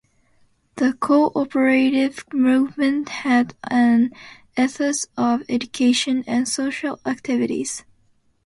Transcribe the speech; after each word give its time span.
The 0.77 0.93
Co-Operative 0.93 2.25
movement 2.33 3.07
had 3.09 3.55
an 3.69 4.11
ethos 4.57 5.05
of 5.15 5.43
Education 5.47 6.23
and 6.25 6.47
Social 6.49 6.99
Activities. 7.05 7.83